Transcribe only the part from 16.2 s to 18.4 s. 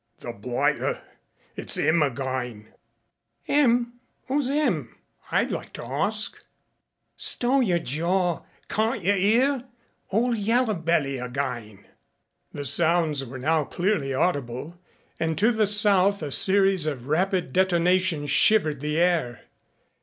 a series of rapid detonations